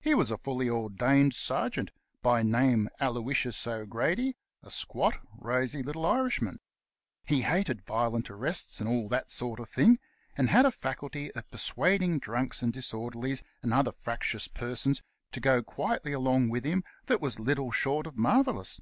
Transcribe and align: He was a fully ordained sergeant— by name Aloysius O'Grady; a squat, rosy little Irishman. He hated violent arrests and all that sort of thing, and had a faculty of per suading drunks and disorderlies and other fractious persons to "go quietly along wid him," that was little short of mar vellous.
He 0.00 0.14
was 0.14 0.30
a 0.30 0.38
fully 0.38 0.70
ordained 0.70 1.34
sergeant— 1.34 1.90
by 2.22 2.42
name 2.42 2.88
Aloysius 3.00 3.66
O'Grady; 3.66 4.34
a 4.62 4.70
squat, 4.70 5.18
rosy 5.36 5.82
little 5.82 6.06
Irishman. 6.06 6.58
He 7.26 7.42
hated 7.42 7.84
violent 7.84 8.30
arrests 8.30 8.80
and 8.80 8.88
all 8.88 9.10
that 9.10 9.30
sort 9.30 9.60
of 9.60 9.68
thing, 9.68 9.98
and 10.38 10.48
had 10.48 10.64
a 10.64 10.70
faculty 10.70 11.30
of 11.32 11.50
per 11.50 11.58
suading 11.58 12.18
drunks 12.18 12.62
and 12.62 12.72
disorderlies 12.72 13.42
and 13.62 13.74
other 13.74 13.92
fractious 13.92 14.48
persons 14.48 15.02
to 15.32 15.40
"go 15.40 15.62
quietly 15.62 16.14
along 16.14 16.48
wid 16.48 16.64
him," 16.64 16.82
that 17.04 17.20
was 17.20 17.38
little 17.38 17.70
short 17.70 18.06
of 18.06 18.16
mar 18.16 18.42
vellous. 18.42 18.80